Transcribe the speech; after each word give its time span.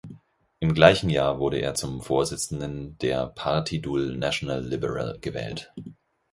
Im 0.59 0.73
gleichen 0.73 1.11
Jahr 1.11 1.37
wurde 1.37 1.59
er 1.59 1.75
zum 1.75 2.01
Vorsitzenden 2.01 2.97
der 3.01 3.27
Partidul 3.27 4.17
Național 4.17 4.65
Liberal 4.65 5.19
gewählt. 5.21 5.71